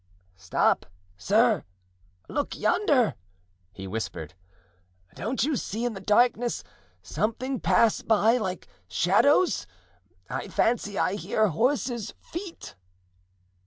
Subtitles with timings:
[0.35, 1.63] "Stop, sir,
[2.27, 3.13] look yonder,"
[3.71, 4.33] he whispered;
[5.13, 6.63] "don't you see in the darkness
[7.03, 9.67] something pass by, like shadows?
[10.27, 12.73] I fancy I hear horses' feet."